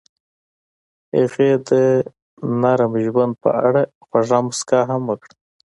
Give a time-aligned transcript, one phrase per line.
[1.17, 1.71] هغې د
[2.61, 5.35] نرم ژوند په اړه خوږه موسکا هم وکړه.